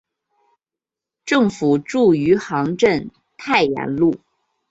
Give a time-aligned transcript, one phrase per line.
[1.25, 4.15] 政府驻余杭镇太炎路。